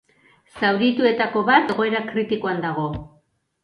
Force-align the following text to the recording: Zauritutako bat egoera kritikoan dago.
Zauritutako 0.59 1.45
bat 1.51 1.77
egoera 1.77 2.05
kritikoan 2.11 2.69
dago. 2.69 2.93